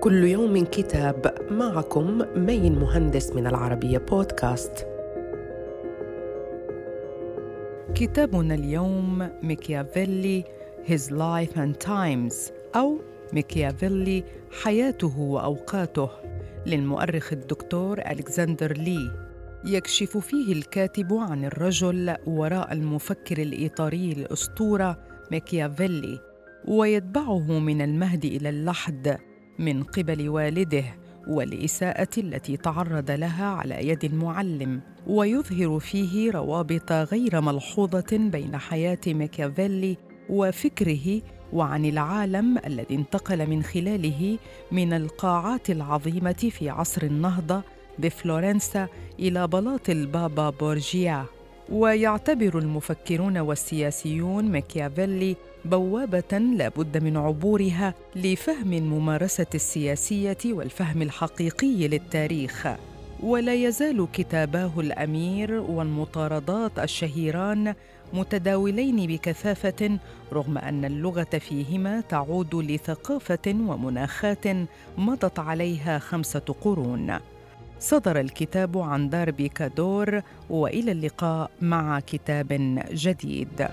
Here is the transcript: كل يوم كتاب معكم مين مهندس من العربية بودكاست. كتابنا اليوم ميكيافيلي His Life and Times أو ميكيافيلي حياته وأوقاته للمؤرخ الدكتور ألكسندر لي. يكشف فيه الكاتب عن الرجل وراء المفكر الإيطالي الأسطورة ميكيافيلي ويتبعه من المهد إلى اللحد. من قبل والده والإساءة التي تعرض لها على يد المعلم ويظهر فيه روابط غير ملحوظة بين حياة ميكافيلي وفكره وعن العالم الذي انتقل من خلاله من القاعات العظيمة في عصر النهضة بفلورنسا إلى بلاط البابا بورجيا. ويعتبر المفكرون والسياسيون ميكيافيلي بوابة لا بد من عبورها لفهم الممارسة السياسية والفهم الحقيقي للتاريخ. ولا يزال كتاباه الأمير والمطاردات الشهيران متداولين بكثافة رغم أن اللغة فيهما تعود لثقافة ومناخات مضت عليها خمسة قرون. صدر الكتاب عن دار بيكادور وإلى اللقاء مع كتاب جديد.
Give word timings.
كل 0.00 0.24
يوم 0.24 0.64
كتاب 0.64 1.34
معكم 1.50 2.22
مين 2.36 2.78
مهندس 2.78 3.32
من 3.32 3.46
العربية 3.46 3.98
بودكاست. 3.98 4.86
كتابنا 7.94 8.54
اليوم 8.54 9.28
ميكيافيلي 9.42 10.44
His 10.86 11.10
Life 11.10 11.56
and 11.56 11.86
Times 11.86 12.52
أو 12.76 12.98
ميكيافيلي 13.32 14.24
حياته 14.62 15.20
وأوقاته 15.20 16.10
للمؤرخ 16.66 17.32
الدكتور 17.32 17.98
ألكسندر 17.98 18.72
لي. 18.72 19.10
يكشف 19.64 20.16
فيه 20.16 20.52
الكاتب 20.52 21.14
عن 21.14 21.44
الرجل 21.44 22.16
وراء 22.26 22.72
المفكر 22.72 23.38
الإيطالي 23.38 24.12
الأسطورة 24.12 24.98
ميكيافيلي 25.30 26.20
ويتبعه 26.68 27.58
من 27.58 27.82
المهد 27.82 28.24
إلى 28.24 28.48
اللحد. 28.48 29.27
من 29.58 29.82
قبل 29.82 30.28
والده 30.28 30.84
والإساءة 31.28 32.08
التي 32.18 32.56
تعرض 32.56 33.10
لها 33.10 33.46
على 33.46 33.88
يد 33.88 34.04
المعلم 34.04 34.80
ويظهر 35.06 35.78
فيه 35.78 36.30
روابط 36.30 36.92
غير 36.92 37.40
ملحوظة 37.40 38.06
بين 38.12 38.56
حياة 38.56 38.98
ميكافيلي 39.06 39.96
وفكره 40.30 41.22
وعن 41.52 41.84
العالم 41.84 42.58
الذي 42.66 42.94
انتقل 42.94 43.46
من 43.50 43.62
خلاله 43.62 44.38
من 44.72 44.92
القاعات 44.92 45.70
العظيمة 45.70 46.50
في 46.50 46.70
عصر 46.70 47.02
النهضة 47.02 47.62
بفلورنسا 47.98 48.88
إلى 49.18 49.46
بلاط 49.46 49.90
البابا 49.90 50.50
بورجيا. 50.50 51.24
ويعتبر 51.72 52.58
المفكرون 52.58 53.38
والسياسيون 53.38 54.44
ميكيافيلي 54.44 55.36
بوابة 55.64 56.38
لا 56.38 56.68
بد 56.68 57.02
من 57.04 57.16
عبورها 57.16 57.94
لفهم 58.16 58.72
الممارسة 58.72 59.46
السياسية 59.54 60.38
والفهم 60.46 61.02
الحقيقي 61.02 61.88
للتاريخ. 61.88 62.66
ولا 63.22 63.54
يزال 63.54 64.08
كتاباه 64.12 64.72
الأمير 64.78 65.52
والمطاردات 65.52 66.78
الشهيران 66.78 67.74
متداولين 68.12 69.06
بكثافة 69.06 69.98
رغم 70.32 70.58
أن 70.58 70.84
اللغة 70.84 71.38
فيهما 71.38 72.00
تعود 72.00 72.54
لثقافة 72.54 73.46
ومناخات 73.46 74.46
مضت 74.98 75.38
عليها 75.38 75.98
خمسة 75.98 76.54
قرون. 76.60 77.18
صدر 77.80 78.20
الكتاب 78.20 78.78
عن 78.78 79.08
دار 79.08 79.30
بيكادور 79.30 80.22
وإلى 80.50 80.92
اللقاء 80.92 81.50
مع 81.60 82.00
كتاب 82.00 82.78
جديد. 82.92 83.68